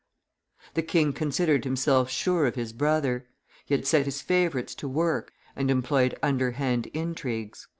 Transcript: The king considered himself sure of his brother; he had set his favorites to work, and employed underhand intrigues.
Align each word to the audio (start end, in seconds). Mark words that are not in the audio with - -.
The 0.73 0.81
king 0.81 1.13
considered 1.13 1.63
himself 1.63 2.09
sure 2.09 2.47
of 2.47 2.55
his 2.55 2.73
brother; 2.73 3.27
he 3.65 3.75
had 3.75 3.85
set 3.85 4.05
his 4.07 4.19
favorites 4.19 4.73
to 4.73 4.87
work, 4.87 5.31
and 5.55 5.69
employed 5.69 6.17
underhand 6.23 6.87
intrigues. 6.87 7.67